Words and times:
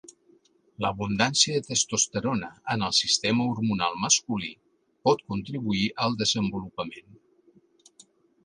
L'abundància 0.85 1.57
de 1.57 1.61
testosterona 1.67 2.49
en 2.75 2.87
el 2.87 2.95
sistema 3.01 3.47
hormonal 3.51 3.99
masculí 4.07 4.49
pot 5.09 5.23
contribuir 5.35 5.85
al 6.07 6.19
desenvolupament. 6.23 7.21